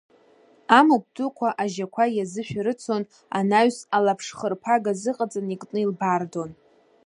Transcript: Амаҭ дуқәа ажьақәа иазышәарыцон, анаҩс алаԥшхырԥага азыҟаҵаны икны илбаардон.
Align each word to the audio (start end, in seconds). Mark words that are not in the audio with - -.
Амаҭ 0.79 1.03
дуқәа 1.15 1.49
ажьақәа 1.63 2.05
иазышәарыцон, 2.11 3.03
анаҩс 3.37 3.77
алаԥшхырԥага 3.97 4.91
азыҟаҵаны 4.95 5.51
икны 5.55 5.79
илбаардон. 5.81 6.51